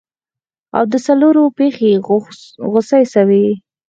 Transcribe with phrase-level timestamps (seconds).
[0.77, 3.45] او د څلورو پښې غوڅې سوې.